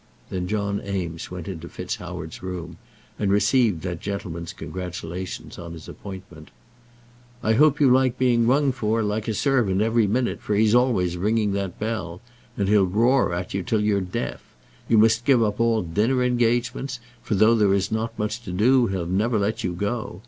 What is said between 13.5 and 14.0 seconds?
you till